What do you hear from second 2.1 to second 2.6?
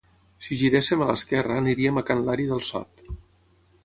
Lari